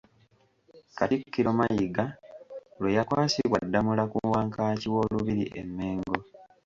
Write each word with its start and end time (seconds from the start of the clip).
Katikkiro 0.97 1.49
Mayiga 1.57 2.05
lwe 2.79 2.89
yakwasibwa 2.97 3.57
Ddamula 3.65 4.03
ku 4.11 4.17
Wankaaki 4.31 4.87
w'Olubiri 4.93 5.43
e 5.61 5.61
Mmengo. 5.67 6.15